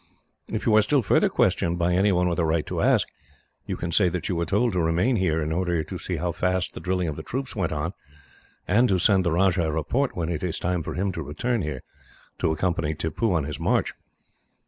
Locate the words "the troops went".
7.17-7.71